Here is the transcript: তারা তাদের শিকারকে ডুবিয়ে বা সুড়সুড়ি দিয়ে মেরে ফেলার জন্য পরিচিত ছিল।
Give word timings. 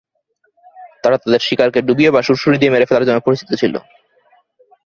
তারা 1.03 1.17
তাদের 1.17 1.41
শিকারকে 1.47 1.79
ডুবিয়ে 1.87 2.13
বা 2.15 2.21
সুড়সুড়ি 2.27 2.57
দিয়ে 2.59 2.73
মেরে 2.73 2.87
ফেলার 2.89 3.07
জন্য 3.07 3.19
পরিচিত 3.23 3.49
ছিল। 3.61 3.73